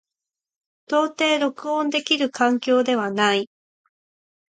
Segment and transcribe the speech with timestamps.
[0.87, 3.51] 到底録音できる環境ではない。